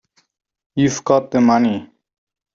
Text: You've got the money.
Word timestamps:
You've 0.73 1.03
got 1.03 1.29
the 1.29 1.41
money. 1.41 1.91